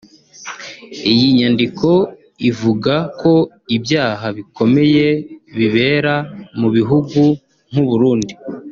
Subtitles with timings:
[1.11, 1.89] Iyi nyandiko
[2.49, 3.33] ivuga ko
[3.75, 5.05] ibyaha bikomeye
[5.57, 6.15] bibera
[6.59, 7.21] mu bihugu
[7.71, 8.33] nk’u Burundi